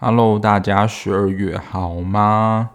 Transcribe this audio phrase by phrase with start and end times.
[0.00, 2.70] Hello，大家十二月好吗？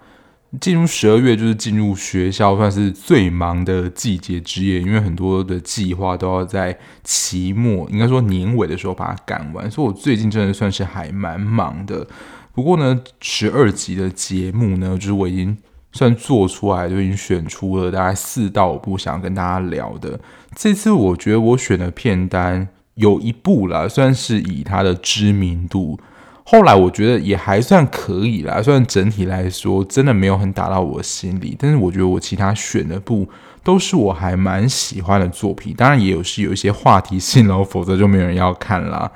[0.61, 12.07] 进入十二月就是进入学校算是最忙的季节之夜，因为很多的计划都要在期末，应该说年尾的时候把它赶完，所以我最近真的算是还蛮忙的。
[12.53, 15.57] 不过呢，十二集的节目呢，就是我已经
[15.93, 20.19] 算做出来，就已经选出了大概四到五部想要跟大家聊的。
[20.55, 25.99] 这次我觉得我选的片单有一部啦，算是以它的知名度。
[26.45, 33.29] 后来我觉得也还算可以啦，虽然整体来说真的没有很打到我心里，但是我觉得我其他选的部
[33.63, 39.09] 都是我还蛮喜欢的作品，当然也有是有一些话题性哦，否则就没有人要看啦。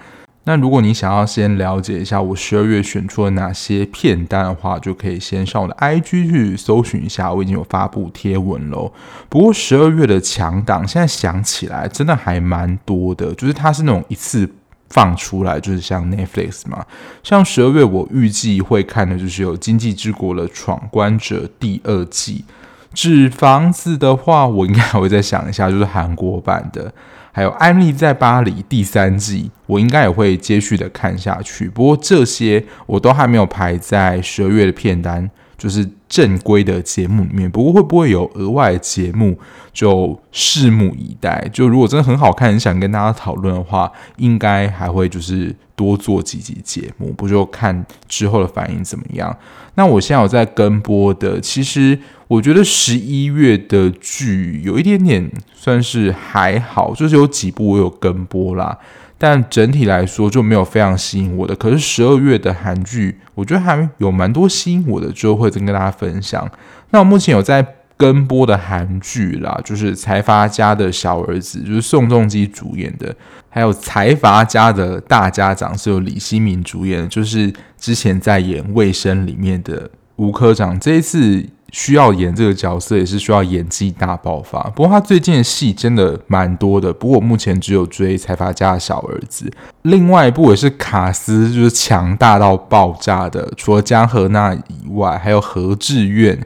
[0.48, 8.94] 那如果你想要先了解一下我十二月选出了哪些片单的话，就可以先上我的 IG 去搜寻一下，我已经有发布贴文喽。
[9.28, 14.50] 不过十二月的强档现在想起来真的还蛮多的，就是它是那种一次。
[14.90, 16.86] 放出来就是像 Netflix 嘛，
[17.22, 22.46] 像十二月我预计会看的就是有《经济之国的闯关者》第二季，
[22.94, 26.92] 《纸房子》的话，我应该还会再想一下，就是韩国版的，
[27.32, 31.70] 还有《安利在巴黎》第三季，我应该也会接续的看下去。
[31.70, 35.30] 不过这些我都还没有排在十二月的片单。
[35.58, 39.38] 就是正规的节目里面，不过会不会有额外节目，
[39.74, 41.50] 就拭目以待。
[41.52, 49.36] 就如果真的很好看，很想跟大家讨论的话，应该还会就是多做几集节目，不就看之后的反应怎么样？
[49.74, 51.98] 那我现在有在跟播的，其实
[52.28, 58.78] 我觉得十一月的剧有一点点算是还好，就是有几部我有跟播啦。
[59.18, 66.50] 但整体来说就没有非常吸引我的，可是十二月的韩剧，我觉得还有蛮多吸引我的，之后会再跟大家分享。
[66.92, 67.66] 那我目前有在
[67.98, 73.16] 跟播的韩剧啦，就是财阀家的小儿子，就是宋仲基主演的，
[73.50, 81.44] 还有财阀家的大家长是由李熙民主演的，就是之前在演《卫生》里面的吴科长，这一次。
[81.74, 86.94] 需要演这个角色也是需要演技大爆发，不过他最近的戏真的蛮多的。
[86.94, 89.52] 不过我目前只有追财阀家的小儿子，
[89.82, 96.40] 另外一部也是卡司就是强大到爆炸的，除了姜河那以外，还有河智苑、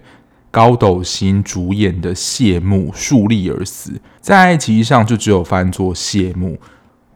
[0.49, 6.55] 高斗星主演的《谢幕》，树立而死，在爱奇艺上就只有翻作《谢幕》。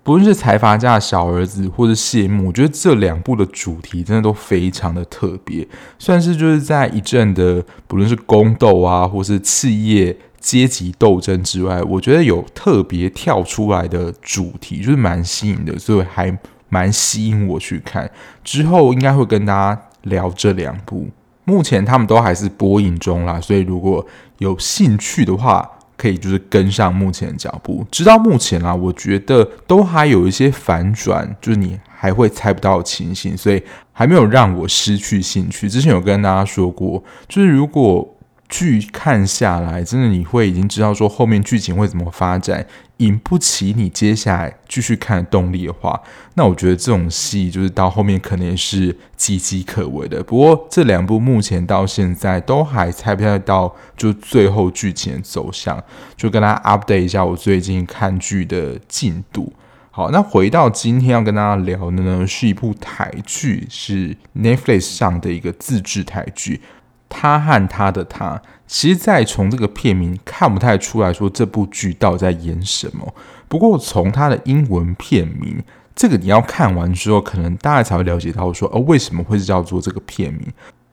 [0.05, 5.67] 不论是财阀家的小儿子，或者谢幕，我觉得这两部的主题真的都非常的特别，
[5.97, 16.37] 算是就是在一阵的不论是宫斗啊，或是企业阶级斗争之外，我觉得有特别跳出来的主题，就是蛮吸引的，所以还
[16.69, 18.07] 蛮吸引我去看。
[18.43, 21.07] 之后应该会跟大家聊这两部，
[21.45, 24.05] 目前他们都还是播映中啦，所以如果
[24.37, 25.67] 有兴趣的话。
[25.97, 33.61] 可以就是跟上目前的脚步，直到目前啊，我觉得都还有一些反转，就是你还会猜不到情形，所以
[33.91, 35.69] 还没有让我失去兴趣。
[35.69, 38.11] 之前有跟大家说过，就是如果。
[38.47, 42.63] 剧看下来，真的你会已经知道说后面剧情会怎么发展，
[42.97, 46.01] 引不起你接下来继续看的动力的话，
[46.35, 50.23] 那我觉得这种戏就是到后面可能是岌岌可危的。
[50.23, 55.84] 不过这两部目前到现在都还猜不太到就最后剧情的走向，
[56.16, 59.51] 就跟大家 update 一下我最近看剧的进度。
[59.91, 66.59] 好，那回到今天要跟大家聊的呢，是一部台剧，是 Netflix 上的一个自制台剧。
[67.18, 73.14] 他和他的他，其实，在从这个片名看不太出来说这部剧到底在演什么。
[73.48, 75.64] 不过从它的英文片名，
[75.96, 80.52] 这个你要看完之后，可能大家才会了解到说，哦，为什么会叫做这个片名，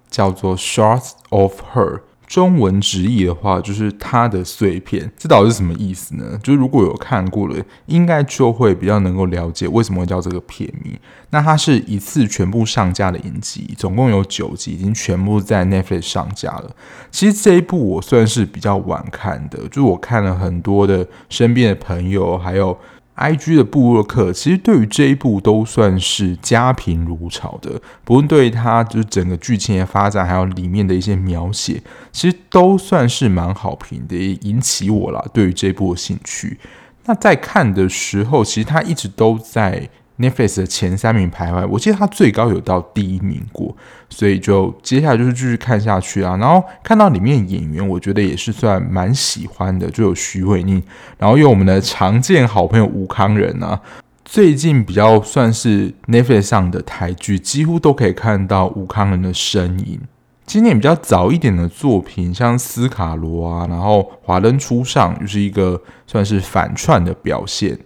[0.08, 1.96] 叫做《shorts of Her》。
[2.32, 6.40] 中文直译的话，就是它的碎片，这到底是什么意思呢？
[6.42, 10.98] 就是如果有看过了，应该就会比较能够了解为什么会叫这个片名。
[11.28, 16.74] 那它是一次全部上架的影集，总共有九集，已经全部在 Netflix 上架了。
[17.10, 22.78] 其实这一部我算是比较晚看的，就是我看了很多的身边的朋友，还有。
[23.16, 36.58] IG 的布洛克其实对于这一部都算是家贫如潮的，不论对它就是整个剧情的发展，还有里面的一些描写，其实都算是蛮好评的，也引起我了对于这部的兴趣。
[37.04, 39.88] 那在看的时候，其实他一直都在。
[40.18, 43.74] Netflix 的前三名徘徊，我记得它最高有到第一名过，
[44.08, 46.36] 所以就接下来就是继续看下去啊。
[46.36, 50.82] 然后看到里面演员，我觉得也是算蛮喜欢的，就有许玮甯，
[51.18, 53.80] 然后有我们的常见好朋友吴康仁啊。
[54.24, 60.00] 最近比较算是 Netflix 上的台剧，几乎都可以看到吴康仁的身影。
[60.46, 67.78] 今年比较早一点的作品，像斯卡罗啊，然后华灯初上，就是一个算是反串的表现。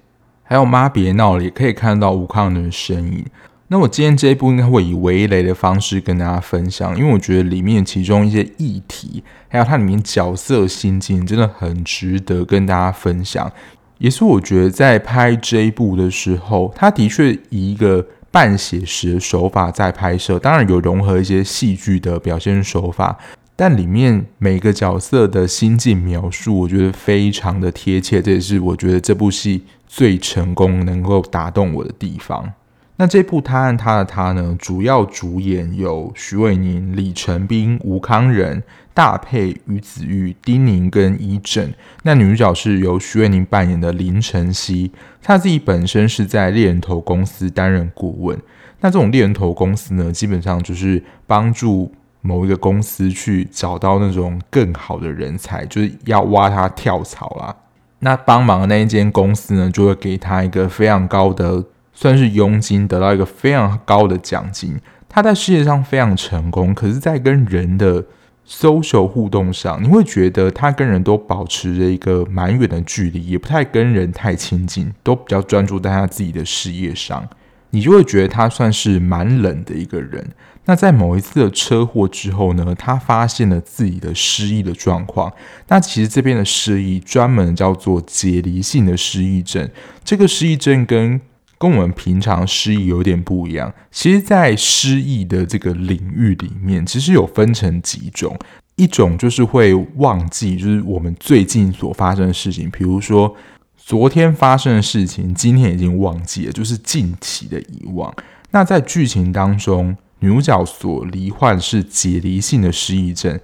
[0.46, 3.24] 还有妈别闹了，也可以看到吴慷仁的身影。
[3.68, 13.52] 那我今天这一部应该会以微雷的方式跟大家分享，因为我觉得里面其中一些议题，还有它里面角色心境，真的很值得跟大家分享。
[13.98, 18.06] 也是我觉得在拍这一部的时候，他的确以一个。
[18.28, 23.16] 半写实的手法在拍摄，当然有融合一些戏剧的表现手法，
[23.54, 32.52] 但里面每个角色的心境描述，我觉得非常的贴切，这也是我觉得这部戏最成功能够打动我的地方。
[32.98, 38.62] 那这部他和他的他呢，主要主演有许玮宁、李成斌、吴康仁、
[38.94, 41.70] 大霈、于子玉、丁宁跟伊正。
[42.04, 44.90] 那女主角是由许玮宁扮演的林晨曦，
[45.22, 48.38] 她自己本身是在猎人头公司担任顾问。
[48.80, 51.92] 那这种猎人头公司呢，基本上就是帮助
[52.22, 57.54] 某一个公司去找到那种更好的人才，就是要挖他跳槽啦。
[57.98, 61.64] 那帮忙的那一间公司呢，就会给他一个非常高的。
[61.98, 64.78] 算是佣金，得到一个非常高的奖金。
[65.08, 68.04] 他在事业上非常成功，可是，在跟人的
[68.46, 77.26] social 互动上，你会觉得他跟人都保持着一个蛮远的距离，也不太跟人太亲近，都比较专注在他自己的事业上。
[77.70, 80.22] 你就会觉得他算是蛮冷的一个人。
[80.66, 85.32] 那在某一次的车祸之后呢，他发现了自己的失忆的状况。
[85.68, 89.68] 那其实这边的失忆专门叫做解离性的失忆症。
[90.04, 91.20] 这个失忆症跟
[91.58, 93.72] 跟我们平常失忆有点不一样。
[93.90, 98.36] 其实，在失忆的这个领域里面，其实有分成几种。
[98.74, 103.34] 一种就是会忘记，就是我们最近所发生的事情，比如说
[103.78, 108.14] 昨天发生的事情，今天已经忘记了，就是近期的遗忘。
[108.50, 113.38] 那在剧情当中，女主角所罹患是解离性的失忆症。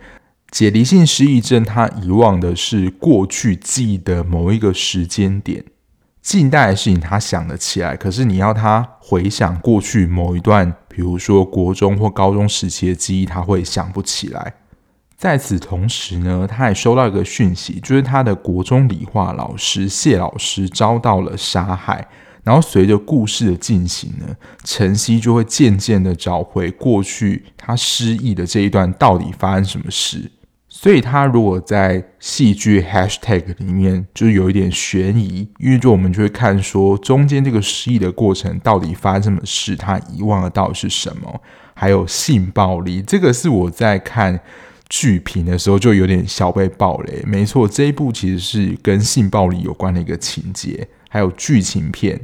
[0.51, 5.65] 解离性失忆症，她遗忘的是过去记忆的某一个时间点。
[6.21, 14.55] 近代的事情他想得起来，可是你要他回想过去某一段，比如说国中或高中时期的记忆，他会想不起来。
[15.17, 22.07] 在此同时呢，他也收到一个讯息，就是他的国中理化老师谢老师遭到了杀害。
[22.45, 24.27] 然后随着故事的进行呢，
[24.65, 30.31] 晨曦就会渐渐的找回过去他失忆的这一段到底发生什么事。
[30.75, 41.41] 所以，他如果在戏剧 hashtag 里面，就是有一点悬疑，因为就我们就会看说中间这个失忆的过程到底发生什么事，他遗忘的到底是什么，
[41.75, 44.41] 还有性暴力，这个是我在看
[44.89, 47.23] 剧评的时候就有点小被爆雷。
[47.27, 52.19] 没错，这一部其实是跟性暴力有关的一个情节，还有剧情片。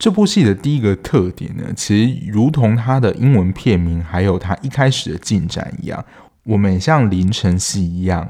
[0.00, 6.02] 这部戏的第一个特点呢，其实如同它的英文片名，还有它一开始的进展一样。
[6.44, 8.26] 我们也像林晨曦一样，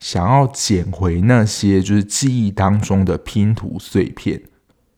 [0.00, 4.42] 想要捡回那些就是记忆当中的拼图碎片，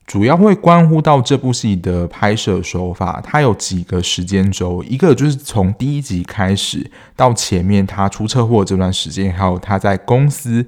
[0.07, 3.21] 主要会关乎到这部戏的拍摄手法。
[3.23, 10.67] 它有几个时间轴，一个就是从第一集开始到前面他出车祸这段时间，还有他在公司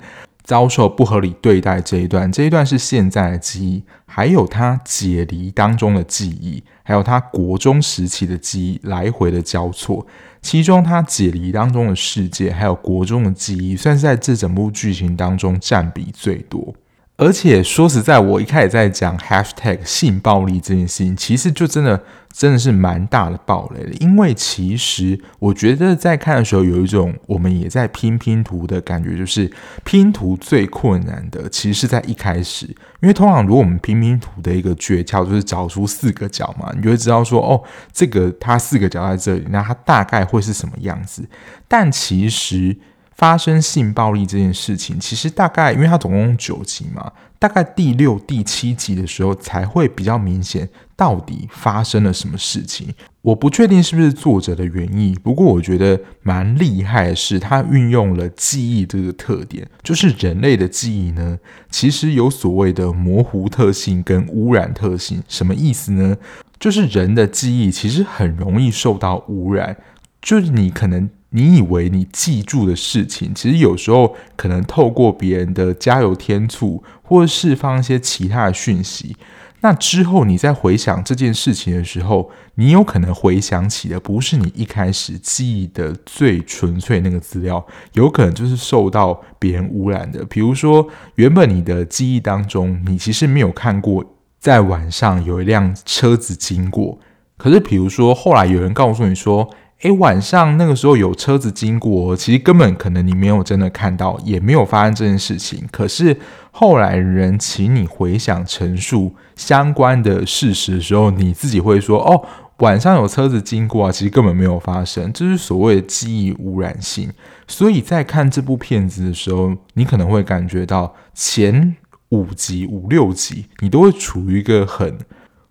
[0.48, 10.06] 遭受不合理对待这一段，这一段是现在的记忆，还有他解离当中的记忆，还有他国中时期的记忆来回的交错。
[10.40, 16.74] 其中，他解离当中的世界，还有国中的记忆，算是在这整部剧情当中占比最多。
[17.18, 22.00] 而且说实在，我一开始在讲 hashtag 性暴力这件事情，其实就真的
[22.32, 23.92] 真的是蛮大的暴雷的。
[23.94, 29.50] 因为其实我觉得在看的时候，有一种我们也在拼拼图的感觉，就是
[29.82, 32.66] 拼图最困难的其实是在一开始。
[33.00, 37.60] 因为通常如果我们拼拼图的一个诀窍就是找出四个角嘛，你就会知道说，哦，
[37.92, 41.28] 这个它四个角在这里，那它大概会是什么样子。
[41.66, 42.76] 但其实。
[43.18, 52.94] 发生性暴力这件事情，其实大概因为它总共九集嘛，大概第六、第七集的时候才会比较明显，到底发生了什么事情。
[53.22, 61.36] 我不确定是不是作者的原意，不过我觉得蛮厉害的是，他运用了记忆这个特点，就是人类的记忆呢，
[61.68, 65.20] 其实有所谓的模糊特性跟污染特性。
[65.26, 66.16] 什么意思呢？
[66.60, 69.76] 就是人的记忆其实很容易受到污染，
[70.22, 71.10] 就是你可能。
[71.30, 79.14] 你以为你记住的事情，其实有时候可能透过别人的加油添醋，或者释放一些其他的讯息，
[79.60, 90.24] 那之后你再回想这件事情的时候，你有可能回想起的不是你一开始记忆的最纯粹那个资料，有可能就是受到别人污染的。
[90.24, 94.02] 比如说，原本你的记忆当中，你其实没有看过
[94.40, 96.98] 在晚上有一辆车子经过，
[97.36, 99.50] 可是比如说后来有人告诉你说。
[99.82, 105.64] 诶，晚上那个时候有车子经过，其实根本可能你没有真的看到，也没有发生这件事情。
[105.70, 106.16] 可是
[106.50, 112.20] 后来人请你回想陈述相关的事实的时候，你自己会说：“哦，
[112.56, 117.08] 晚上有车子经过啊，其实根本没有发生。”这是所谓的记忆污染性。
[117.46, 121.76] 所以在看这部片子的时候，你可能会感觉到前
[122.08, 124.98] 五集、五六集，你都会处于一个很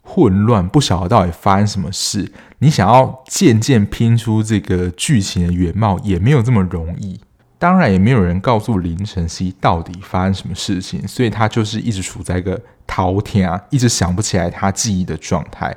[0.08, 2.32] 混乱，不晓得到底发生什么事。
[2.60, 7.20] 你想要渐渐拼出这个剧情的原貌，也没有这么容易。
[7.60, 15.76] 当然，也没有人告诉林晨曦到底发生什么事情，所以他就是一直处在一个滔天啊，一直想不起来他记忆的状态。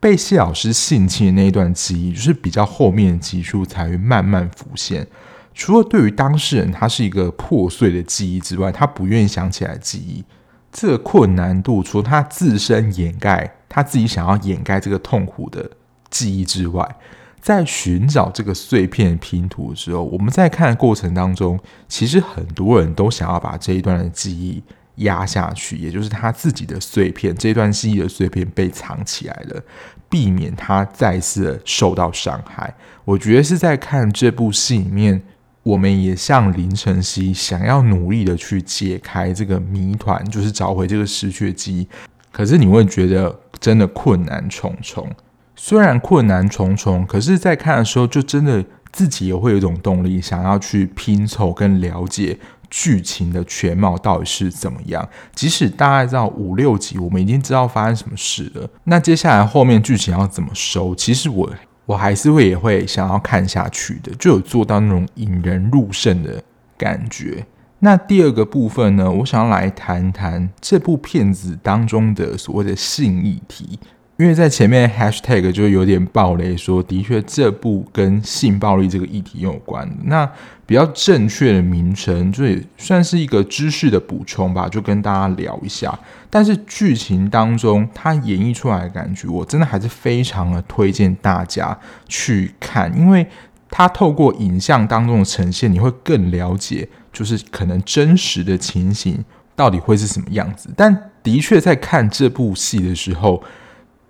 [0.00, 5.06] 被谢老师性侵的那一段记忆，就是比较后面的集数才会慢慢浮现。
[5.54, 10.24] 除了对于当事人他是一个破碎的记忆之外，他不愿意想起来记忆。
[10.72, 15.70] 这个困难度，除了他自身掩盖，他自己想要掩盖这个痛苦的
[16.10, 16.96] 记忆之外，
[17.40, 21.58] 在寻找这个碎片拼图的时候，我们在看的过程当中，
[21.88, 24.62] 其实很多人都想要把这一段的记忆
[24.96, 29.62] 压下去，也就是他自己的碎片，这段记忆的碎片被藏起来了，
[30.08, 32.74] 避免他再次受到伤害。
[33.04, 35.22] 我觉得是在看这部戏里面。
[35.62, 41.86] 我们也像林晨曦，想要努力的去解开这个谜团，就是找回这个失去的记忆。
[42.32, 45.08] 可是你会觉得真的困难重重。
[45.54, 52.38] 虽然困难重重，可是，在看的时候，就真的自己也会有一种动力，想要去拼凑跟了解
[52.70, 55.08] 剧情的全貌到底是怎么样。
[55.34, 60.94] 即使大概到五六集，我们已经知道发生什么事了，那接下来后面剧情要怎么收？
[60.94, 61.52] 其实我。
[61.86, 66.40] 我还是会也会想要看下去的，就有做到那种引人入胜的
[66.78, 67.44] 感觉。
[67.80, 73.78] 那第二个部分呢，我想要来谈谈这部片子当中的所谓的性议题。
[74.18, 79.90] 因为在前面 hashtag 就有点爆雷，说的确这部跟性暴力这个议题有关。
[80.04, 80.30] 那
[80.66, 85.98] 比较正确的名称，就也算是一个知识的补充吧，就跟大家聊一下。
[86.28, 93.26] 但是剧情当中它演绎出来的感觉，我真的还是非常的推荐大家去看，因为
[93.70, 99.24] 它透过影像当中的呈现，你会更了解，就是可能真实的情形
[99.54, 100.70] 到底会是什么样子。
[100.76, 103.42] 但的确在看这部戏的时候。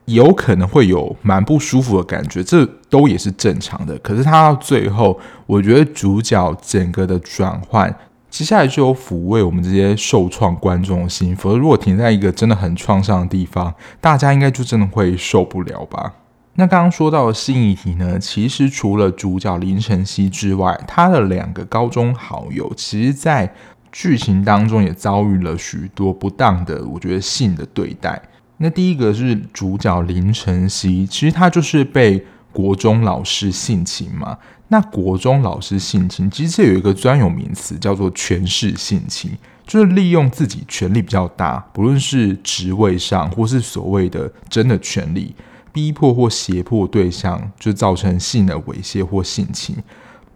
[0.06, 3.96] 有可能会有蛮不舒服的感觉，这都也是正常的。
[3.98, 5.16] 可是他到最后，
[5.46, 7.94] 我觉得主角整个的转换，
[8.28, 11.36] 接下来就有抚慰我们这些受创观众的心。
[11.36, 16.12] 否则，如果停在一个真的很创伤的地方，大家应该就真的会受不了吧？
[16.60, 23.50] 那刚刚说到的性议题呢，其实除了主角林晨曦之外，他的两个高中好友，其实在
[23.90, 28.20] 剧情当中也遭遇了许多不当的，我觉得性的对待。
[28.58, 34.36] 那第一个是主角林晨曦，其实他就是被国中老师性侵嘛。
[34.68, 39.30] 那国中老师性侵，其实这有一个专有名词叫做权势性侵，
[39.66, 45.34] 就是利用自己权力比较大，不论是职位上或是所谓的真的权力，
[45.72, 49.76] 逼迫或胁迫对象，就造成性的猥亵或性侵。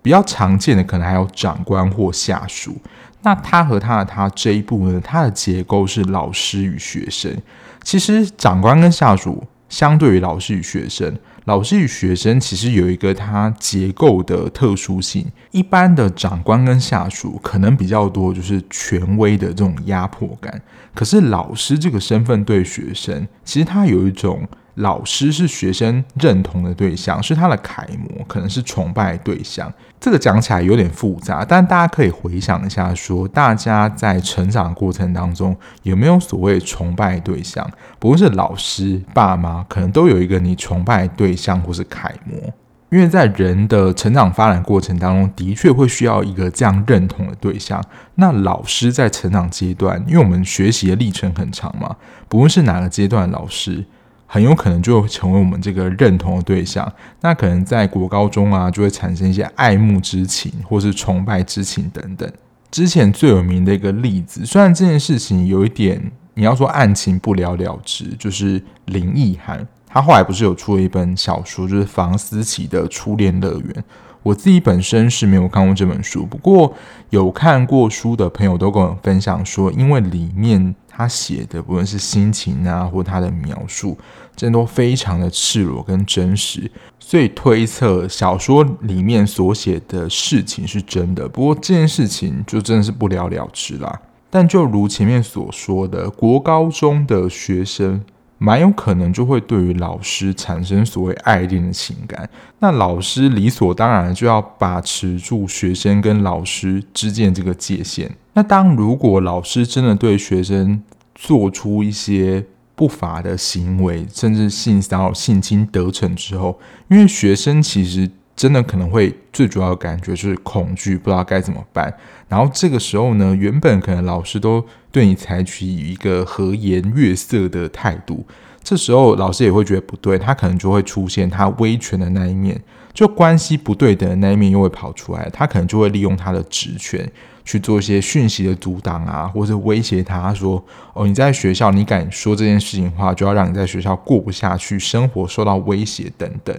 [0.02, 2.76] 比较常见的可能还有长官或下属。
[3.22, 7.34] 那他和他的他这一部呢，它的结构是老师与学生。
[7.82, 15.24] 其实长官跟下属相对于老师与学生，老师与学生其实有一个它结构的特殊性。
[15.52, 20.60] 一般的长官跟下属可能比较多，就是权威的这种压迫感。
[20.94, 24.46] 可是老师这个身份对学生，其实他有一种。
[24.76, 29.72] 老师是学生认同的对象，是他的楷模，可能是崇拜的对象。
[30.00, 37.68] 这个讲起来有点复杂，但大家可以回想一下说，大家在成长过程当中有没有所谓崇拜对象？
[37.98, 42.52] 不论是老师、爸妈，可能都有一个你崇拜对象或是楷模。
[42.90, 47.82] 因为在人的成长发展过程当中，的确会需要一个这样认同的对象。
[48.16, 51.96] 那老师在成长阶段，因为我们学习的历程很长嘛，
[52.28, 53.84] 不论是哪个阶段老师。
[54.26, 62.28] 很有可能就会成为我们这个认同的对象，那可能在国高中啊，就会产生一些爱慕之情，或是崇拜之情等等。
[62.70, 73.84] 之前最有名的一个例子，虽然这件事情有一点你要说案情不了了之，就是林奕涵，他后来不是有出了一本小说，就是房思琪的初恋乐园。
[74.24, 76.74] 我自己本身是没有看过这本书，不过
[77.10, 80.74] 有看过书的朋友都跟我分享说，因为里面。
[80.96, 83.98] 他写的不论是心情啊，或他的描述，
[84.36, 86.70] 真的都非常的赤裸跟真实，
[87.00, 91.28] 所以推测小说里面所写的事情是真的。
[91.28, 94.00] 不过这件事情就真的是不了了之啦。
[94.30, 98.00] 但就如前面所说的，国高中的学生
[98.38, 102.28] 蛮有可能就会对于老师产生所谓爱恋的情感。
[102.58, 108.10] 那老师理所当然就要把持住学生跟老师之间这个界限。
[108.32, 110.82] 那当如果老师真的对学生
[111.14, 121.92] 做出一些不法的行为，甚至性骚扰、性侵得逞之后，因为学生其实真的可能会最主要感觉就是恐惧，不知道该怎么办。
[122.28, 128.26] 然后这个时候呢，原本可能老师都对你采取一个和颜悦色的态度，
[128.62, 132.60] 这时候老师也会觉得不对，他可能就会出现他威权的那一面，
[132.92, 137.10] 就关系不对等的那一面又会跑出来，他可能就会利用他的职权。
[137.46, 140.64] 去做一些讯息的阻挡啊，或者威胁他说
[140.94, 146.58] ：“哦，你在学校，你敢说这件事情的话，就要让你在学校过不下去，生活受到威胁等等。”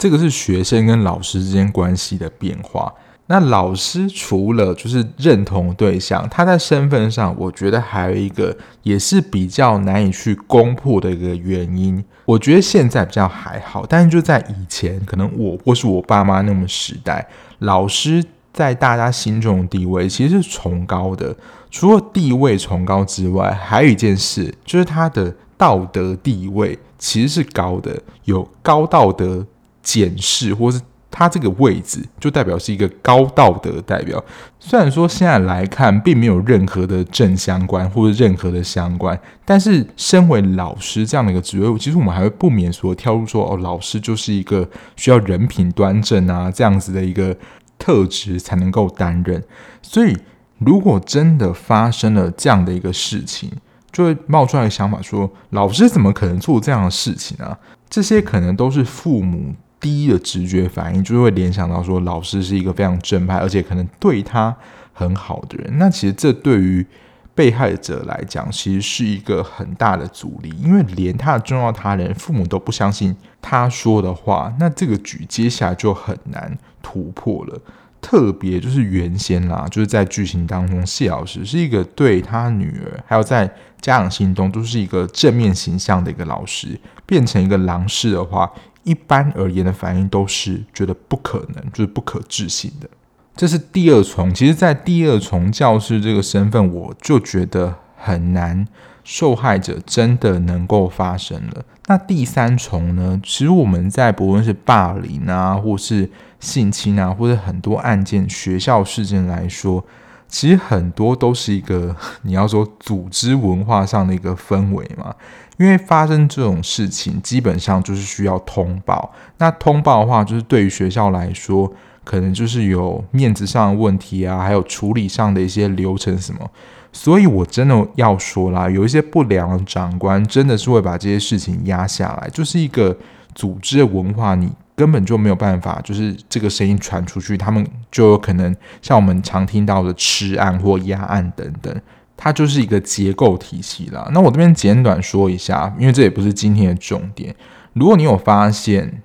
[0.00, 2.90] 这个是学生跟老师之间关系的变化。
[3.26, 12.02] 那老师除了就是认同对象，他在身份上，我觉得还有一个也是比较难以去攻破的一个原因。
[12.24, 17.28] 我觉得现在比较还好，但是就在以前，可能我或是我爸妈那么时代，
[17.58, 18.24] 老师。
[18.52, 21.32] 在大家心中的地位其实是崇高的。
[21.70, 29.46] 除了地位崇高之外，还有一件事，就是他的道德地位其实是高的，有高道德
[29.82, 34.22] 检视，或是他这个位置就代表是一个高道德代表。
[34.58, 47.36] 虽然说现在来看并没有任何的正相关或者任何的相关，但是身为老师这样的一个职位，其实我们还会不免说跳入说哦，老师就是一个需要人品端正啊这样子的一个。
[47.82, 49.42] 特质才能够担任，
[49.80, 50.14] 所以
[50.58, 53.50] 如果真的发生了这样的一个事情，
[53.90, 57.58] 就会冒出来的想法说：老师怎么可能做这样的事情啊？
[57.88, 64.54] 这些可能都是父母第一的直觉反应，就是会联想到说，老师是一个非常正派，而且可能对他
[64.92, 65.78] 很好的人。
[65.78, 66.86] 那其实这对于
[67.34, 77.58] 被害者来讲，其实是一个很大的阻力，因为连他的重要他人父母都不相信他说的话，那这个局接下来就很难突破了。
[78.02, 83.46] 特别就是原先啦，就是在剧情当中，谢老师是一个对他女儿，还有在
[83.80, 88.50] 家长心中都是一个正面形象的一个老师，变成一个狼师的话，
[88.82, 92.88] 一般而言的反应都是觉得不可能，就是不可置信的。
[93.36, 98.66] 这是第二重，其实，在第二重教师这个身份，我就觉得很难，
[99.02, 101.64] 受害者真的能够发生了。
[101.86, 103.20] 那第三重呢？
[103.24, 109.84] 其实我们在不论是霸凌啊，或是性侵啊，或者很多案件、学校事件来说，
[110.28, 115.14] 其实很多都是一个你要说组织文化上的一个氛围嘛。
[115.60, 119.12] 因为发生这种事情，基本上就是需要通报。
[119.38, 121.72] 那通报的话，就是对于学校来说。
[122.02, 126.50] 可能就是有面子上的问题啊，还有处理上的一些流程什么，
[126.90, 132.96] 所以我真的要说啦，有一些不良长官真的是会把这些事情压下来，就是一个
[133.34, 141.80] 组织的文化，你根本就没有办法，就是这个声音传出去，他们就有可能像我们常听到的吃案或压案等等，
[142.22, 144.06] 它就是一个结构体系啦。
[144.12, 147.34] 那我这边简短说一下，因为这也不是今天的重点。
[147.72, 149.00] 如果你有发现，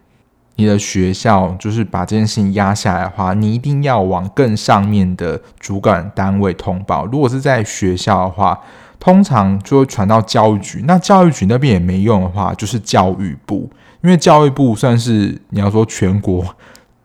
[0.58, 7.06] 你的学校就是把这件事情压下来的话，你一定要往更上面的主管单位通报。
[7.06, 8.60] 如果是在学校的话，
[9.00, 10.84] 通常就会传到教育局。
[10.86, 13.70] 那教育局那边也没用的话，就是教育部，
[14.04, 16.44] 因为教育部算是你要说全国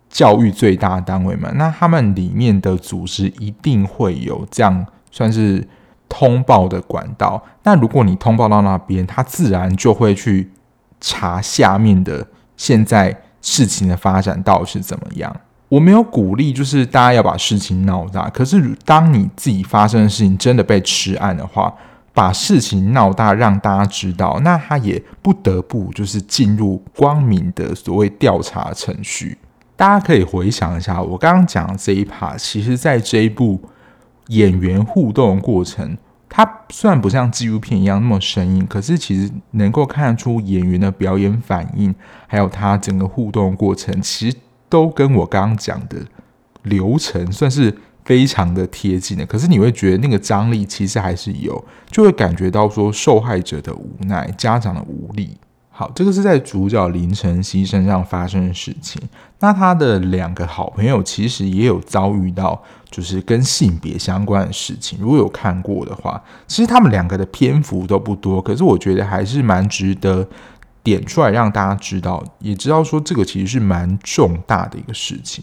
[0.09, 5.67] 教育最大的单位嘛，那他们里面的组织一定会有这样算是
[6.11, 7.43] 通报的管道。
[7.63, 10.51] 那如果你通报到那边，他自然就会去
[11.01, 12.27] 查下面的
[12.59, 13.17] 现在。
[13.43, 15.35] 事情的发展到底是怎么样？
[15.71, 18.29] 我没有鼓励，就是大家要把事情闹大。
[18.29, 21.73] 可是，当你自己发生的事情真的被吃案的话，
[22.13, 29.39] 把事情闹大，让大家知道，那他也不得不就是进入光明的所谓调查程序。
[29.75, 33.59] 大家可以回想一下，我刚刚讲的这一趴其实在这一部
[34.31, 35.97] 演员互动的过程。
[36.33, 41.93] 它虽然不像纪录片一样那么生硬，可是其实能够看出演员的表演反应，
[42.29, 44.37] 还有他整个互动过程，其实
[44.69, 45.97] 都跟我刚刚讲的
[46.63, 49.27] 流程算是非常的贴近的。
[49.27, 55.37] 可是你会觉得那个张力其实还是有，就会感觉到说受害者的无奈，家长的无力。
[55.81, 59.01] 好，这个是在主角林晨曦身上发生的事情。
[59.39, 64.99] 那他的两个好朋友其实也有遭遇到，就是跟性别相关的事情。
[65.01, 70.29] 如果有看过的话，其实他们两个的篇幅都不多，可是我觉得还是蛮值得
[70.83, 75.43] 点出来让大家知道，也知道说这个其实是蛮重大的一个事情。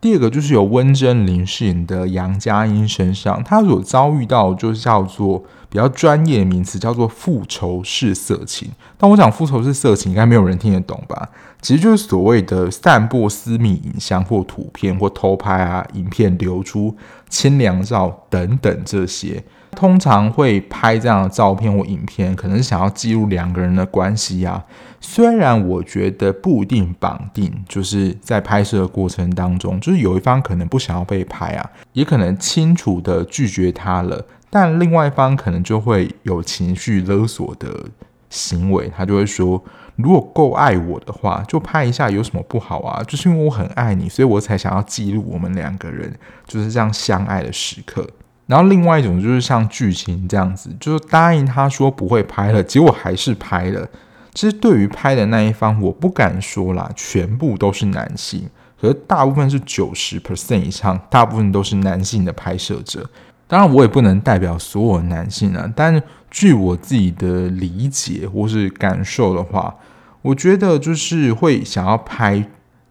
[0.00, 8.70] 第二个就是由温贞菱饰演的杨佳音身上，他所遭遇到就是叫做比较专业的名词，叫做复仇式色情。
[8.96, 11.28] 但我想复仇式色情应该没有人听得懂吧？
[11.60, 16.96] 其实就是所谓的散播私密影像或图片或偷拍啊，影片流出、
[17.28, 19.44] 清凉照等等这些。
[19.72, 24.64] 通常会拍这样的照片或影片，可能是想要记录两个人的关系啊。
[25.00, 37.86] 虽然我觉得不一定绑定，就是在拍摄的过程当中，就是有一方可能不想要被拍啊，也可能清楚的拒绝他了，但另外一方可能就会有情绪勒索的
[38.28, 39.62] 行为，他就会说：
[39.96, 43.02] 如果够爱我的话，就拍一下有什么不好啊？
[43.04, 46.14] 就是因为我很爱你，所以我才想要记录我们两个人
[46.46, 48.06] 就是这样相爱的时刻。
[48.50, 53.86] 然后另外一种就是像剧情这样子，就是答应他说不会拍了，结果还是拍了。
[54.34, 58.48] 其实对于拍的那一方，我不敢说啦，全部都是男性，
[58.80, 63.08] 可是大部分是九十 percent 以上，大部分都是男性的拍摄者。
[63.46, 69.72] 当然，我也不能代表所有男性啊，但是据我自己的理解或是感受的话，
[70.22, 72.44] 我觉得就是会想要拍。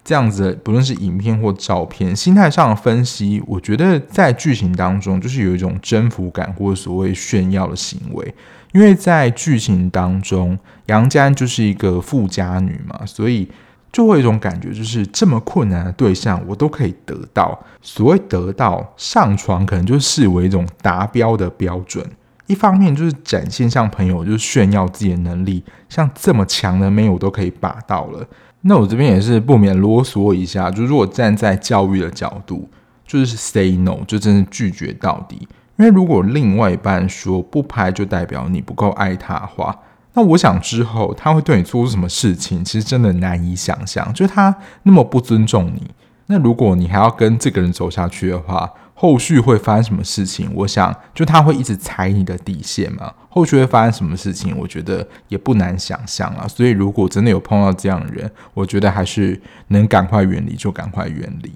[0.10, 8.34] 这样子，不论是影片或照片，心态上的分析，我觉得在剧情当中就是有一种征服感或者所谓炫耀的行为。
[8.72, 13.48] 因为在剧情当中，杨佳音就是一个富家女嘛，所以
[13.91, 17.63] 就会有一种感觉，就是这么困难的对象，我都可以得到。
[17.80, 22.04] 所谓得到上床，可能就视为一种达标的标准。
[22.48, 28.28] 一方面就是展现向朋友，就是炫耀自己的能力，像这么强的妹，我都可以把到了。
[28.62, 32.69] 那我这边也是不免啰嗦一下，就如果站在教育的角度，
[33.08, 35.48] 就是 say no，就真的拒绝到底。
[35.78, 39.80] 因为如果另外一半说不拍就代表你不够爱他的话，
[40.13, 44.13] 那我想之后他会对你做出什么事情，其实真的难以想象。
[44.13, 45.89] 就是他那么不尊重你，
[46.26, 48.69] 那如果你还要跟这个人走下去的话，
[49.02, 50.52] 后续会发生什么事情？
[50.54, 53.14] 我想，就他会一直踩你的底线嘛。
[53.30, 54.54] 后续会发生什么事情？
[54.58, 56.46] 我觉得也不难想象啊。
[56.46, 61.50] 所以，如果真的有碰到这样的人，我觉得还是能赶快远离就赶快远离。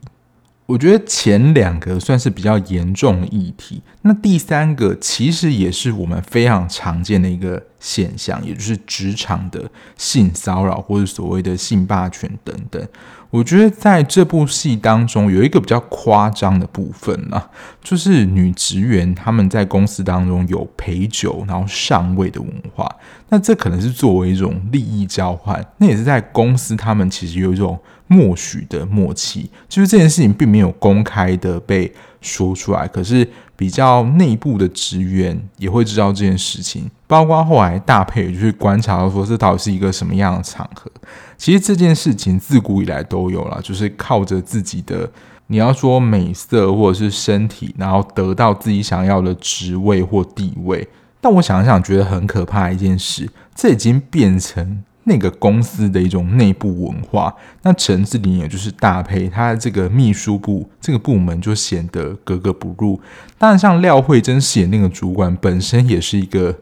[0.65, 12.81] 我觉得前两个算是比较严重的议题，那第三个其实也是我们非常常见的一个现象，也就是职场的性骚扰或者所谓的性霸权等等。
[13.29, 17.49] 我觉得在这部戏当中有一个比较夸张的部分啊，
[17.81, 22.95] 就是女职员他们在公司当中有陪酒然后上位的文化，
[23.29, 27.77] 那这可能是作为一种利益交换，那也是在公司他们其实有一种
[28.13, 40.91] 默许的默契，就是这件事情并没有公开的被说出来，可是比较内部的职员也会知道这件事情，包括后来大配就去观察到说这到底是一个什么样的场合。
[41.37, 45.09] 其实这件事情自古以来都有了，就是靠着自己的，
[45.47, 50.87] 你要说美色或者是身体，然后得到自己想要的职位或地位。
[51.19, 57.33] 但我想一想，觉得很可怕的一件事，这已经变成那个公司的一种内部文化。
[57.61, 62.99] 那陈志玲也就是大配，他的这个秘书部这个部门就显得格格不入。
[63.37, 66.55] 当然，像廖慧珍饰演那个主管本身也是一个。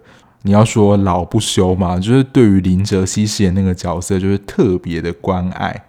[0.44, 5.84] 你要说老不休嘛，就是对于林哲熹饰演那个角色，就是特别的关爱。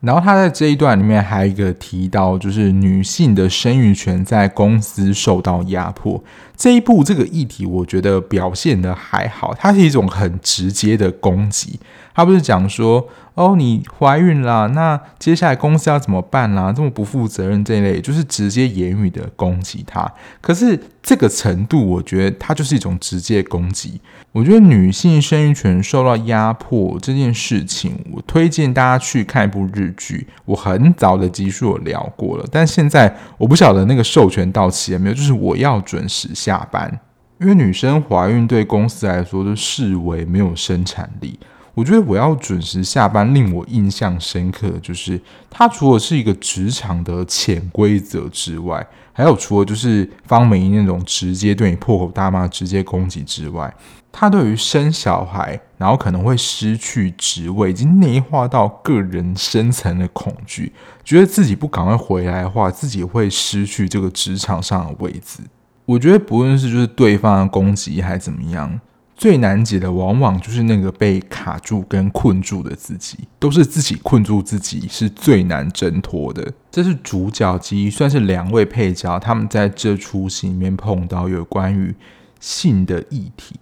[0.00, 6.22] 然后他在这一段里面还有一个提到，就是女性的生育权在公司受到压迫。
[6.56, 11.78] 这一部这个议题，我觉得表现的还好，它是一种很直接的攻击。
[12.16, 16.72] 他不是讲说，哦，你怀孕了，那接下来公司要怎么办啦？
[16.72, 20.08] 这么不负责任这一类，就是直接言语的攻击他。
[20.40, 24.00] 可是这个程度，我觉得它就是一种直接攻击。
[24.30, 30.28] 我觉得女性生育权受到压迫这件事情，我推荐大家去看一部日剧。
[30.44, 37.00] 我很早的集数有聊过了，但现在我不晓得那个授权到期了没有，就是我要准时下班，
[37.40, 41.38] 因为女生怀孕对公司来说就视为没有生产力。
[41.74, 53.74] 我觉得我要准时下班，令我印象深刻的就是，它除了是一个职场的潜规则之外，还有除了就是方美仪那种直接对你破口大骂、直接攻击之外，
[54.12, 65.40] 他对于生小孩然后可能会失去职位，已经内化到个人深层的恐惧，觉得自己不赶快回来的话，自己会失去这个职场上的位置。
[65.86, 68.80] 我觉得不论是就是对方的攻击还是怎么样。
[69.16, 76.52] 最难解的往往就是那个被卡住跟困住的自己，都是自己困住自己，是最难挣脱的。
[76.68, 81.94] 这是主角及算是两位配角，他们在这出戏里面碰到有关于
[82.40, 83.54] 性的议题。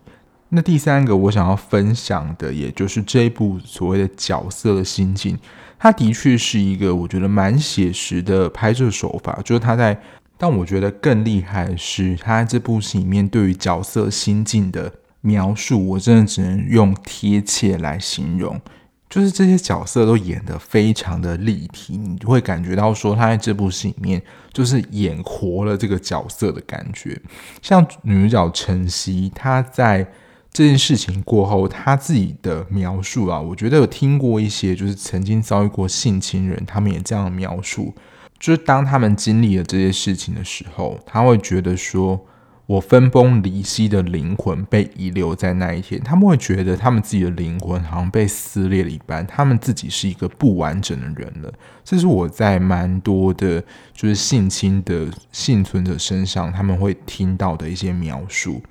[0.49, 5.39] 那第三个我想要分享的，也就是这一部所谓的角色的心境，
[5.79, 9.39] 它的确是一个我觉得蛮写实的拍摄手法。
[9.45, 10.01] 就是他在，
[10.43, 18.61] 但我觉得更厉害的是，他在这部戏里面对于角色心境的描述，我真的只能用贴切来形容。
[19.09, 24.21] 就是这些角色都演得非常的立体，你就会感觉到说他在这部戏里面
[24.53, 27.17] 就是演活了这个角色的感觉。
[27.63, 30.05] 像女主角晨曦，她在
[30.53, 37.95] 这件事情过后，她自己的描述啊，我觉得有听过一些就是曾经遭遇过性侵人，他们也这样描述，
[38.43, 42.27] 就是当他们经历了这些事情的时候，他会觉得说。
[42.65, 51.53] 我分崩离析的灵魂被遗留在那一天，他们会觉得他们自己的灵魂好像被撕裂了一般，他们自己是一个不完整的人了。
[51.85, 58.63] 这是我在蛮多的，就是性侵的幸存者身上他们会听到的一些描述，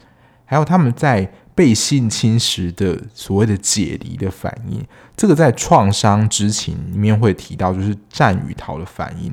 [0.45, 1.29] 还有他们在
[1.61, 4.83] 被性侵时的所谓的解离的反应。
[5.15, 9.31] 这个在创伤知情里面会提到，就是战与逃的反应。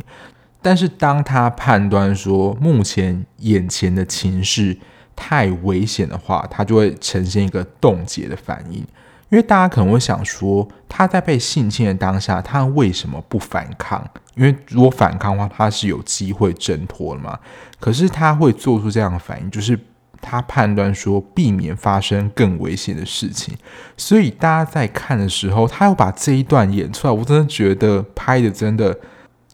[0.60, 4.76] 但是，当他判断说目前眼前的情势
[5.16, 8.84] 太危险的话，他就会呈现一个冻结的反应。
[9.30, 14.06] 因为大家可能会想说，他在被性侵的当下，他为什么不反抗？
[14.34, 17.38] 因为如果反抗的话，他是有机会挣脱的嘛。
[17.80, 19.78] 可是他会做出这样的反应，就是
[20.20, 23.56] 他判断说避免发生更危险的事情。
[23.96, 28.98] 所以大家在看的时候，他要把这一段演出来，我真的觉得拍的真的。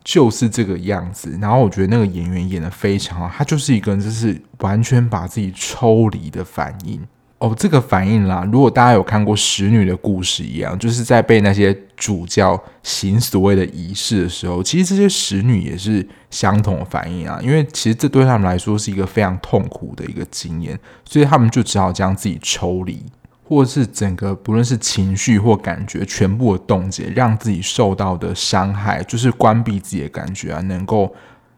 [0.04, 7.00] 就是这个样子，然后我觉得那个演员演的非常好，他就是一个人，就是完全把自己抽离的反应
[7.44, 23.04] 哦，这个反应啦，如果大家有看过《使女的故事》一样，就是在被那些主教行所谓的仪式的时候，其实这些使女也是相同的反应啊，因为其实这对他们来说是一个非常痛苦的一个经验，所以他们就只好将自己抽离。
[23.46, 31.14] 或是整个不论是情绪或感觉全部的冻结，让自己受到的伤害就是关闭自己的感觉啊，能够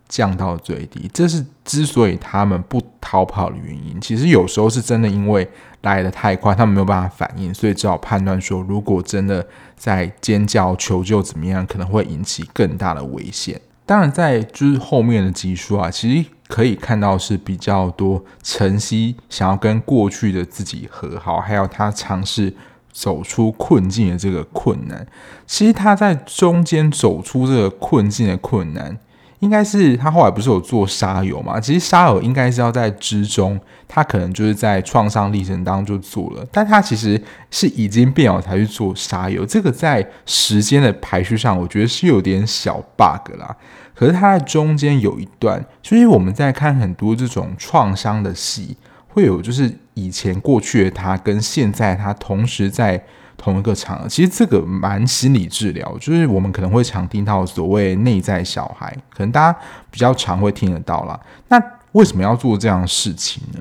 [0.08, 1.10] 降到最低。
[1.12, 4.00] 这是之所以他们不逃跑的原因。
[4.00, 5.48] 其实有时候是真的因为
[5.82, 13.60] 来的太快，他们没有办法反应，所以只好判断说，如果真的在尖叫求救怎么样，可能会引起更大的危险。
[13.84, 16.28] 当然，在就是后面的集数啊，其实。
[16.48, 22.54] 可以看到是比较多晨曦想要跟过去的自己和好，还有他尝试
[22.92, 25.04] 走出困境的这个困难。
[25.44, 28.96] 其实他在中间走出这个困境的困难，
[29.40, 31.60] 应该是他后来不是有做沙友嘛？
[31.60, 37.20] 其实沙友应该是要在之中，他可能就是在创伤历程当中就做了，但他其实
[37.50, 39.44] 是已经变好才去做沙友。
[39.44, 43.54] 这个在时间的排序上，我觉得是有点小 bug 啦。
[43.94, 48.76] 可是他在中间有一段，所以我们在看很多这种创伤的戏，
[49.08, 53.02] 会有就是以前过去的他跟现在他同时在
[53.36, 59.58] 同一个场合，其实这个蛮心理治疗，就是我们可能会常听到所谓内在小孩，可能大家
[59.90, 61.18] 比较常会听得到啦。
[61.48, 63.60] 那为什么要做这样的事情呢？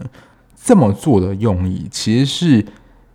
[0.63, 2.65] 这么做的用意其实是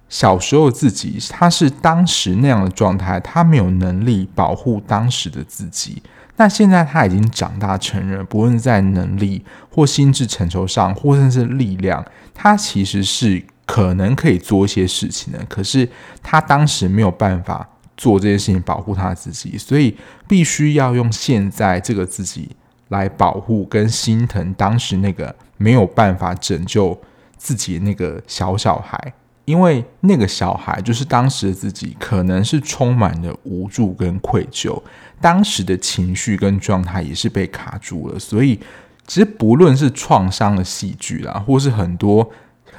[0.08, 6.02] 小时候自己，他是当时那样的状态，他没有能力保护当时的自己。
[6.36, 15.38] 那现在他已经长大成人，不论在能力或心智成熟上，或甚至是力量，他其实是可能可以做一些事情的。
[15.48, 15.88] 可是
[16.24, 17.64] 他当时没有办法
[17.96, 22.50] 做这些事情保护他自己，所以必须要用现在这个自己
[22.88, 27.00] 来保护跟心疼当时那个没有办法拯救
[27.36, 29.12] 自己那个小小孩。
[29.44, 34.82] 因为那个小孩就是当时的自己，可能是充满了无助跟愧疚，
[35.20, 38.58] 当时的情绪跟状态也是被卡住了，所以
[39.06, 42.28] 其实不论是创伤的戏剧啦，或是很多。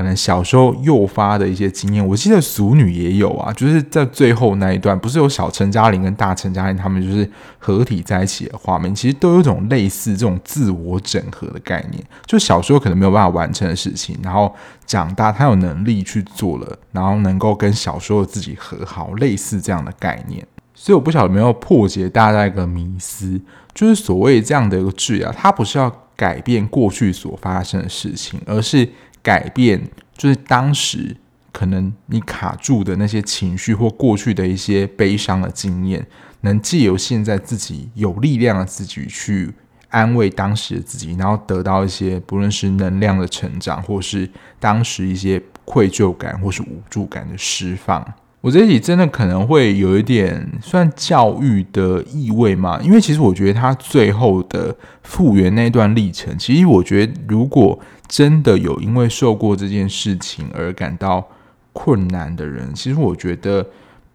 [0.01, 12.03] 可能小时候诱发的一些经验，我记得《俗女》也有啊，就是在最后那一段，不是有小陈嘉玲跟大陈嘉玲他们就是合体在一起的画面，其实都有种类似这种自我整合的概念。
[12.25, 14.51] 就小时候可能没有办法完成的事情，然后
[14.87, 20.43] 长大他有能力去做了，然后能够跟小时候的自己和好，类似这样的概念。
[20.73, 23.39] 所以我不晓得有没有破解大家一个迷思，
[23.75, 28.89] 就是所谓这样的一个治疗，它不是要改变过去所发生的事情，而是。
[29.21, 29.81] 改变
[30.15, 31.15] 就是当时
[31.51, 36.05] 可能你卡住的那些情绪或过去的一些悲伤的经验，
[36.41, 39.53] 能借由现在自己有力量的自己去
[39.89, 44.29] 安慰当时的自己，然后得到一些不论是能量的成长，或是
[44.59, 48.05] 当时一些愧疚感或是无助感的释放。
[48.39, 52.79] 我这里真的可能会有一点算教育的意味嘛？
[52.81, 57.79] 因为其实我觉得他最后的复原那段历程，其实我觉得如果
[58.11, 61.25] 真的有因为受过这件事情而感到
[61.71, 63.65] 困难的人，其实我觉得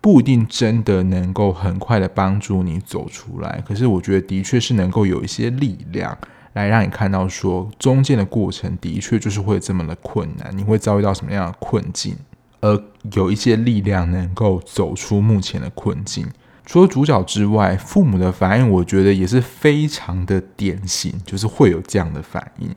[0.03, 3.65] 不一定真的能够很快的帮助你走出来。
[3.67, 6.15] 可是我觉得的确是能够有一些力量
[6.53, 12.15] 来让你看到说，中间的过程的确就是会这么的困难，你会遭遇到什么样的困境，
[12.61, 12.79] 而
[13.13, 16.27] 有一些力量能够走出目前的困境。
[16.67, 22.69] 除了主角之外，父母的反应我觉得也是非常的典型，就是会有这样的反应。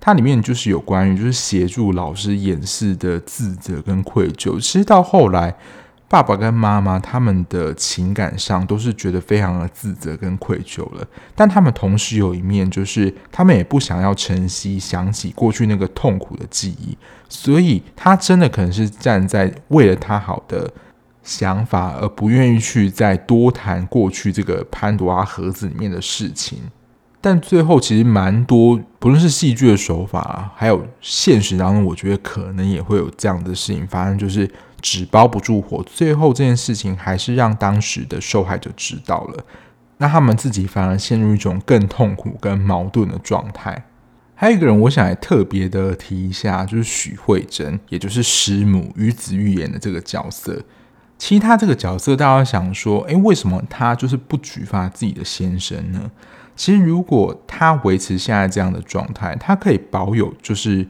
[0.00, 4.60] 它里面就是有关于就是协助老师掩饰的自责跟愧疚。
[4.60, 5.54] 其实到后来，
[6.08, 16.96] 爸爸跟妈妈他们的情感上都是觉得非常的自责跟愧疚了，但他们同时有一面就是他们也不想要晨曦想起过去那个痛苦的记忆，
[17.28, 20.70] 所以他真的可能是站在为了他好的。
[21.24, 26.58] 想法，而不愿意去再多谈过去这个潘多拉盒子里面的事情。
[27.20, 34.48] 但最后其实蛮多，不论是戏剧的手法，还有现实当中，我觉得可能也会有这样的事情发生，就是
[34.80, 35.82] 纸包不住火。
[35.84, 39.44] 最后这件事情还是让当时的受害者知道了，
[39.96, 43.84] 那他们自己反而陷入一种更痛苦跟矛盾的状态。
[44.36, 50.62] 还有一个人，我想来特别的提一下，就是许慧珍，也就是师母于子玉演的这个角色。
[51.18, 56.08] 其实他这个角色，大家想说，诶，为什么他就是不举发自己的先生呢？
[56.58, 60.84] 其实，如果他维持现在这样的状态，他可以保有就是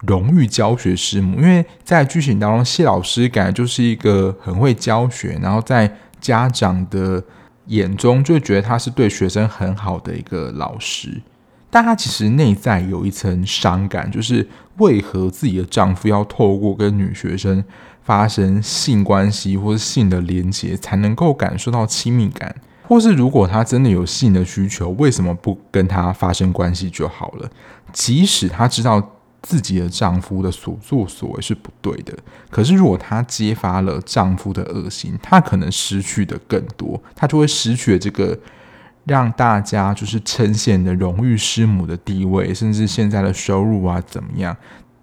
[0.00, 7.22] 荣誉教学师母，因为在剧情当中，谢老师感觉就是一个很会教学，然后在家长的
[7.66, 11.22] 眼中就觉得他是对学生很好的一个老师，
[11.70, 17.64] 但他其实内在有一层伤感，就是为何自己的丈夫要透过跟女学生。
[18.04, 22.52] 发生性关系或是性的连接，才能够感受到亲密感。
[22.92, 27.50] 或是如果她真的有性的需求，为什么不跟他发生关系就好了？
[27.90, 29.02] 即使她知道
[29.40, 32.12] 自己的丈夫的所作所为是不对的，
[32.50, 38.38] 可是如果她揭发了丈夫的恶行，她可能失去的更多，她就会失去了这个
[39.04, 44.54] 让大家就是称羡的荣誉师母的地位，甚至现在的收入啊怎么样？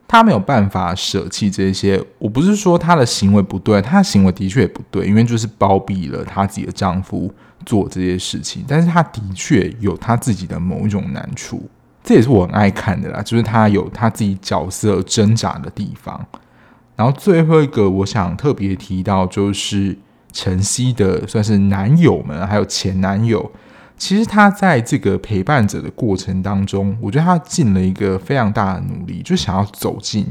[0.07, 1.99] 她没有办法舍弃这些。
[2.19, 7.33] 我不是说她的行为不对，她的行为的确也不对，因为就是包庇了她自己的丈夫
[7.69, 8.65] 做这些事情。
[8.67, 11.69] 但是他的确有他自己的某一种难处，
[12.03, 16.25] 这也是我很爱看的啦，就是他有他自己角色挣扎的地方。
[16.95, 19.95] 然后最后一个我想特别提到，就是
[20.33, 23.51] 晨曦的算是男友们，还有前男友。
[23.97, 30.25] 其实他在这个陪伴者的过程当中，我觉得他尽了一个非常大的努力，就想要走进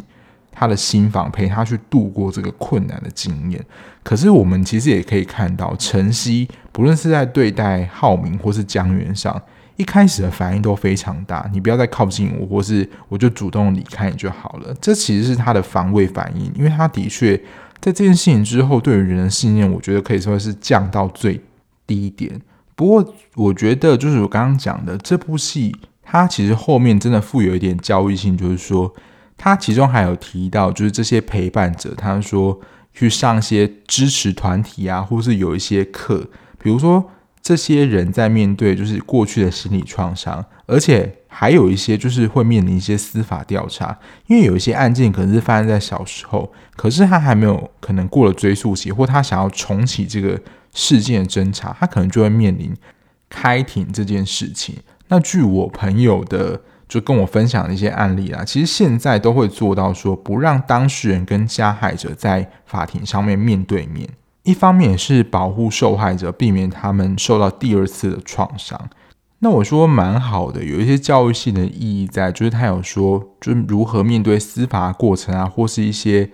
[0.58, 3.64] 他的心房，陪他去度过这个困难的经验。
[4.02, 9.40] 可是我们其实也可以看到，晨曦不论是在对待浩明或是江源上，
[9.76, 11.48] 一开始的反应都非常大。
[11.52, 14.74] 你不要再靠近我，或是我就主动离开你就好了。
[14.80, 17.36] 这其实是他的防卫反应，因为他的确
[17.80, 21.40] 在这件事情之后，对于人的信念，我觉得可以说是降到最
[21.86, 22.40] 低点。
[22.74, 28.92] 不过，我觉得就是我刚刚讲的这部戏，它其实后面真的富有一点教育性，就是说，
[29.38, 32.60] 他其中还有提到，就是这些陪伴者，他说
[32.92, 36.28] 去上一些支持团体啊，或是有一些课，
[36.62, 50.38] 比如说这些人在面对就是过去的心理创伤，而且还有一些就是会面临一些司法调查，因为有一些案件可能是发生在小时候，可是他还没有可能过了追诉期，或他想要重启这个。
[50.74, 52.72] 事件的侦查，他可能就会面临
[53.30, 54.76] 开庭这件事情。
[55.08, 64.08] 那据我朋友的就跟我分享的一些案例啊，其实现在都会做到说，不让当事人跟加害者在法庭上面面对面。
[64.42, 68.88] 一方面也是保护受害者，避免他们受到第二次的创伤。
[69.40, 76.30] 那我说蛮好的，有一些教育性的意义在，就是他有说，就如何面对司法过程啊，或是一些。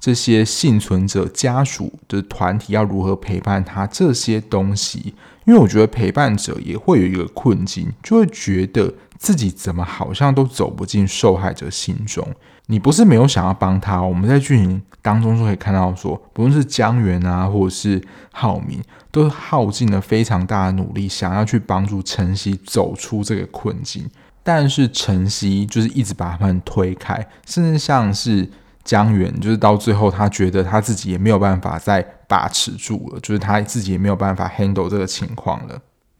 [0.00, 3.84] 这些幸存者家属的团体要如何陪伴他？
[3.84, 5.12] 这些东西，
[5.44, 12.26] 因为我觉得陪伴者也会有一个困境，就会觉得自己怎么好像都走不进受害者心中。
[12.66, 18.02] 你不是没有想要帮他，我们在剧情当中就可以看到说，不论是江源啊，或者是
[18.32, 24.08] 浩明，都耗尽了非常大的努力，想要去帮助晨曦走出这个困境。
[24.42, 28.48] 但是晨曦就是一直把他们推开，甚至像是。
[28.84, 35.78] 江源就是到最后，他觉得他自己也没有办法再把持住了，就是他自己也没有办法 handle 这个情况了。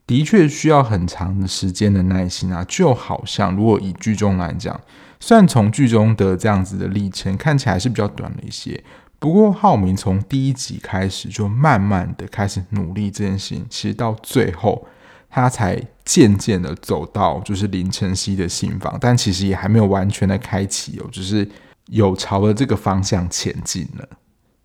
[0.09, 4.81] 的确需要很长的时间的耐心啊，就好像如果以剧中来讲，
[5.21, 8.83] 虽然从剧中的这样子的历程看起来是比较短了一些，
[9.21, 14.85] 不过浩明从第一集开始就慢慢的开始努力这件事情，其实到最后
[15.31, 21.49] 他才渐渐的走到就是林晨曦的心房，但其实也还没有完全的开启哦，只是。
[21.91, 24.07] 有朝着这个方向前进了。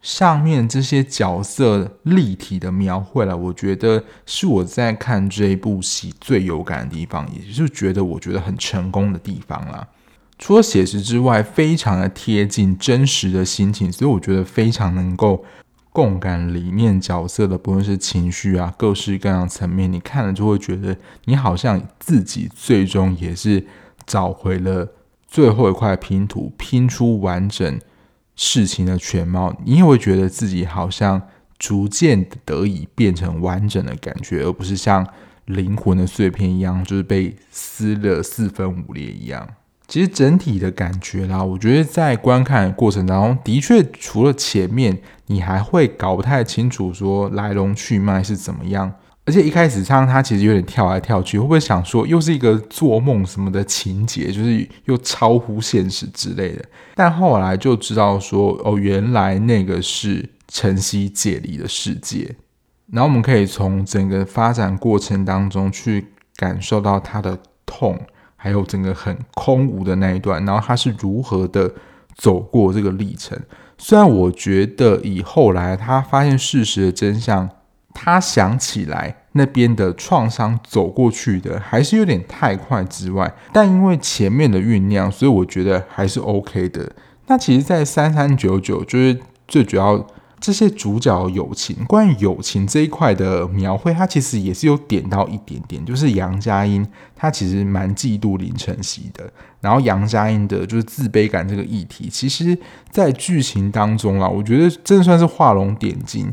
[0.03, 9.87] 上面这些角色立体的描绘了，我觉得是我在看这一部戏最有感的地方，也就是觉得我觉得很成功的地方啦。
[10.37, 15.45] 除了写实之外，非常的贴近真实的心情，所以我觉得非常能够
[15.93, 23.65] 共感里面角色的，不论是情绪啊，各式各样层面，你看了就会觉得你好像自己最终也是
[24.05, 24.89] 找回了
[25.25, 27.79] 最后一块拼图，拼出完整。
[28.35, 31.21] 事情的全貌，你也会觉得自己好像
[31.59, 35.07] 逐渐得以变成完整的感觉，而不是像
[35.45, 39.47] 灵魂的碎片一样，就是被撕了四分五裂一样。
[39.87, 48.91] 其实整体的感觉啦，我觉得在观看的过程当中，的确除了前面，你还会搞不太清楚说来龙去脉是怎么样。
[49.25, 56.65] 而且一开始唱他其实有点跳来跳去，会不会想说又是一个做梦什么的情节，就是又超乎现实之类的？
[56.95, 62.35] 但后来就知道说，哦，原来那个是晨曦解离的世界。
[62.91, 66.05] 然后我们可以从整个发展过程当中去
[66.35, 67.97] 感受到他的痛，
[68.35, 71.71] 还有整个很空无的那一段，然后他是如何的
[72.17, 73.39] 走过这个历程。
[73.77, 77.49] 虽然我觉得以后来他发现事实的真相。
[77.93, 86.91] 他想起来那边的创伤走过去的还是有点太快之外，但因为前面的酝酿，所以我觉得还是 OK 的。
[87.27, 90.05] 那其实，在三三九九就是最主要
[90.39, 96.85] 这些主角友情，关于友情这一块的描绘，他其实也是有点到一点点，就是杨佳音
[97.15, 99.31] 他其实蛮嫉妒林晨曦的，
[99.61, 102.57] 然后杨佳音的就是自卑感这个议题，其实
[102.91, 106.29] 在剧情当中啊，我觉得真的算是画龙点睛。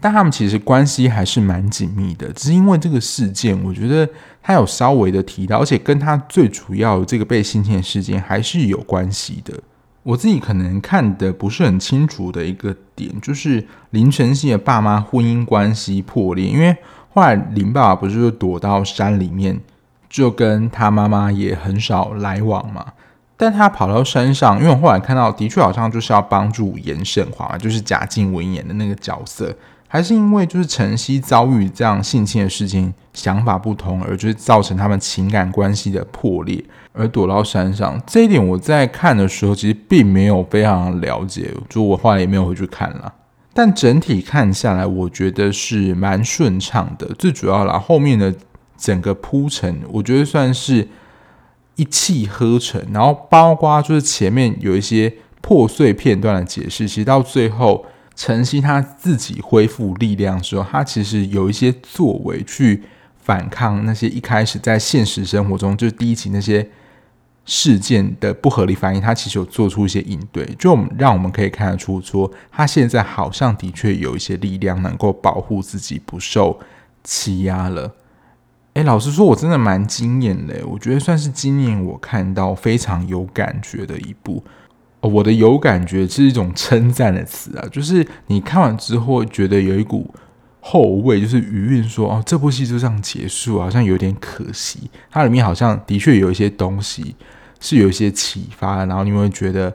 [0.00, 4.08] 但他们其实关系还是蛮紧密的，只是因为这个事件，我觉得
[4.42, 9.54] 他有稍微的提到，而且跟他最主要的这个被性侵的事件还是有关系的。
[10.04, 16.74] 我自己可能看得不是很清楚的一个点，就是林晨曦的爸妈婚姻关系破裂，因为
[17.12, 19.60] 后来林爸爸不是躲到山里面，
[20.08, 22.92] 就跟他妈妈也很少来往嘛。
[23.36, 29.54] 但他跑到山上，因为我后来看到，的确好像就是要帮助严胜华，就是贾静雯演的那个角色。
[29.90, 36.62] 还是因为就是晨曦遭遇这样性侵的事情，想法不同，而就是造成他们情感关系的破裂，
[36.92, 37.98] 而躲到山上。
[38.06, 43.14] 这一点我在看的时候其实并没有非常了解，就我后来也没有回去看了。
[43.54, 47.06] 但整体看下来，我觉得是蛮顺畅的。
[47.14, 48.32] 最主要啦，后面的
[48.76, 50.86] 整个铺陈，我觉得算是
[51.76, 52.80] 一气呵成。
[52.92, 57.86] 然后包括就是前面有一些破碎片段的解释，其实到最后。
[58.18, 62.82] 晨曦他自己恢复力量的时候，他其实有一些作为去
[63.16, 66.68] 反抗那些一开始在现实生活中就是第一集那些
[67.44, 76.58] 事件的不合理反应，他其实有做出一些应对，就我们让我们可以看得出说，他现在好像的确有一些力量能够保护自己不受
[77.04, 77.94] 欺压了。
[78.74, 84.42] 诶，老实说，我真的蛮惊艳的，我觉得算是今年我看到非常有感觉的一部。
[85.00, 90.12] 我的有感觉是一种称赞的词啊，就是你看完之后觉得有一股
[90.60, 94.90] 后味，就是余韵说哦，这部戏就这样结束，好像有点可惜。
[95.08, 97.14] 它里面好像的确有一些东西
[97.60, 99.72] 是有一些启发，然后你会觉得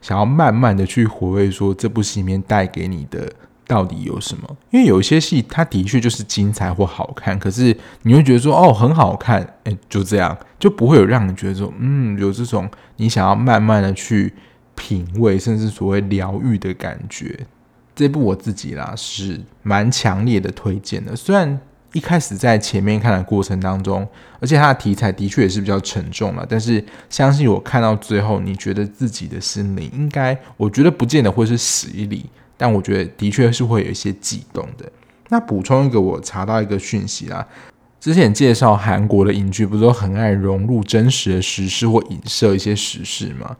[0.00, 3.30] 想要慢慢的去回味，说这部戏里面带给你的
[3.66, 4.56] 到底有什么？
[4.70, 14.32] 因为有一些戏它的确就是精彩或好看，可是你会觉得说哦，很好看，诶，就这样，就不会有让你觉得说嗯，有这种你想要慢慢的去。
[14.74, 17.46] 品味，甚至所谓疗愈的感觉，
[17.94, 21.14] 这部我自己啦是蛮强烈的推荐的。
[21.14, 21.60] 虽然
[21.92, 24.06] 一开始在前面看的过程当中，
[24.40, 34.90] 而且它的题材的确也是比较沉重了，但是相信我看到最后，你觉得自己的心灵应该，我觉得不见得会是洗礼，但我觉得的确是会有一些悸动的。
[35.28, 37.46] 那补充一个，我查到一个讯息啦，
[38.00, 43.56] 之前介绍韩国的影剧，不是都很爱融入真实的时事或影射一些时事吗？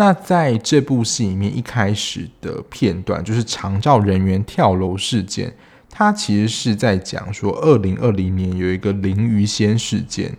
[0.00, 5.52] 那在这部戏里面，一开始的片段就是长照人员跳楼事件，
[5.90, 10.36] 它其实是在讲说，二零二零年有一个林于仙事件，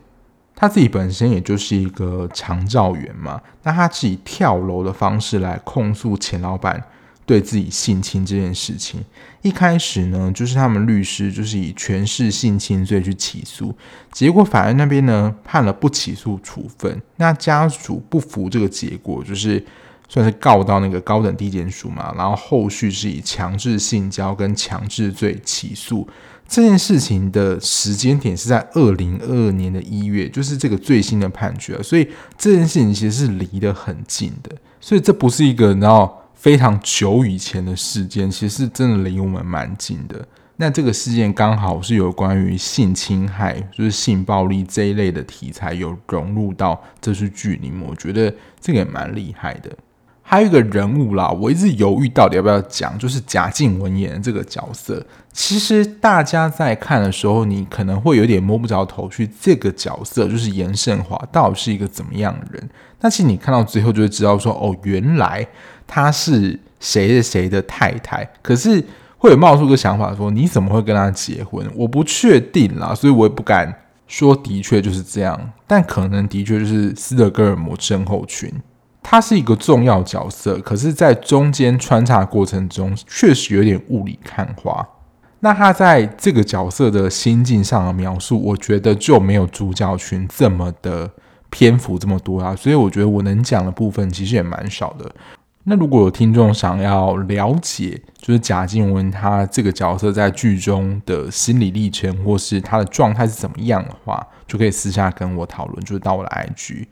[0.56, 6.82] 他自己本身也就是一个长照员嘛，那他是以跳楼的方式来控诉钱老板。
[7.30, 9.06] 对自己性侵这件事情，
[9.44, 13.72] 一开始呢，就是他们律师就是以权势性侵罪去起诉，
[14.12, 17.00] 结果法院那边呢判了不起诉处分。
[17.18, 19.64] 那家属不服这个结果，就是
[20.08, 26.08] 算是告到那个高等地检署嘛，然后后续是以强制性交跟强制罪起诉。
[26.48, 32.10] 这件事情的时间点是在二零二二年的一月，就是这个最新的判决，所以
[32.40, 36.16] 这件事情其实是离得很近的，所以这不是一个你知道。
[36.40, 40.26] 非常久以前的事件，其实是真的离我们蛮近的。
[40.56, 49.70] 那这个事件刚好是有关于性侵害，就是性暴力这一类的题材有融入到这出剧里面，我觉得这个也蛮厉害的。
[50.22, 55.06] 还有一个人物啦，我一直犹豫到底要不要讲，就是贾静雯演的这个角色。
[55.34, 62.70] 其实大家在看的时候，你可能会有点摸不着头绪，这个角色就是严胜华到底是一个怎么样的人？
[62.98, 65.48] 但其实你看到最后就会知道说，哦，原来
[65.90, 68.24] 他是谁谁谁的太太。
[68.42, 68.82] 可是。
[69.22, 71.70] 会有冒出个想法说，你怎么会跟他结婚？
[71.76, 73.70] 我不确定啦，所以我也不敢
[74.08, 75.38] 说的确就是这样，
[75.68, 78.50] 但可能的确就是斯德哥尔摩症候群。
[79.04, 84.88] 他是一个重要角色，可是，在中间穿插过程中，确实有点雾里看花。
[85.42, 91.12] 那他在这个角色的心境上的描述，我觉得就没有主角群这么的
[91.50, 95.12] 篇幅这么多啊，所以我觉得我能讲的部分其实也蛮少的。
[95.70, 106.88] 那如果有听众想要了解，就是贾静雯她这个角色在剧中的心理历程，或是她的状态是怎么样的话，就可以私下跟我讨论，就是到我的 IG。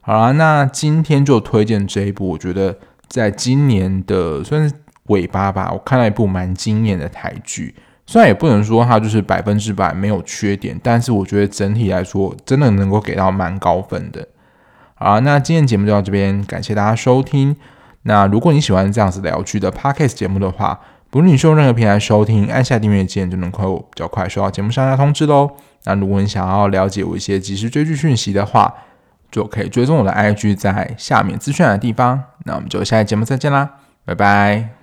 [0.00, 4.74] 好啦，那今天就推荐这一部，我觉得在今年的算是
[5.08, 7.74] 尾巴吧，我看了一部蛮惊艳的台剧。
[8.06, 14.28] 虽然也不能说它就是百分之百没有缺点，但是我觉得整体来说，真的能够给到蛮高分的。
[14.94, 17.56] 好啦，那今天节目就到这边，感谢大家收听。
[18.02, 20.78] 那如果你喜欢这样子聊剧的 Podcast 节目的话，
[21.10, 25.50] 不论你是用任何平台收听，按下订阅键就能够比较快收到节目上架通知喽。
[25.84, 28.72] 那如果你想要了解我一些即时追剧讯息的话，
[29.30, 32.22] 就可以追踪我的 IG 在下面资讯的地方。
[32.44, 33.68] 那我们就下期节目再见啦，
[34.04, 34.81] 拜拜。